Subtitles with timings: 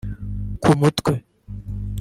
[0.61, 1.13] ku mutwe